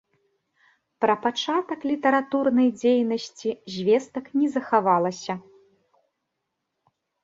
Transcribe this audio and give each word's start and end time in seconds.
Пра 1.05 1.15
пачатак 1.25 1.79
літаратурнай 1.91 2.69
дзейнасці 2.79 3.49
звестак 3.77 4.25
не 4.41 4.47
захавалася. 4.59 5.33